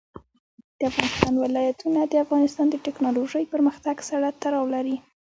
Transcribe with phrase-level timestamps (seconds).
[0.77, 4.97] د افغانستان ولايتونه د افغانستان د تکنالوژۍ پرمختګ سره تړاو لري.